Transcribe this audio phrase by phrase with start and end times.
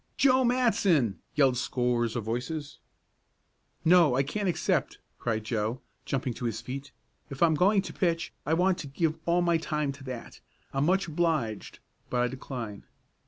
[0.17, 2.79] "Joe Matson!" yelled scores of voices.
[3.85, 6.91] "No, I can't accept," cried Joe, jumping to his feet.
[7.29, 10.39] "If I'm going to pitch I want to give all my time to that.
[10.73, 11.77] I'm much obliged,
[12.09, 12.85] but I decline."